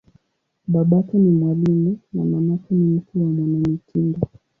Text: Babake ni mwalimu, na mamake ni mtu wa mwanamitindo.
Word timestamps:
Babake 0.67 1.17
ni 1.19 1.31
mwalimu, 1.31 1.99
na 2.13 2.25
mamake 2.25 2.73
ni 2.75 2.83
mtu 2.83 3.19
wa 3.23 3.25
mwanamitindo. 3.29 4.19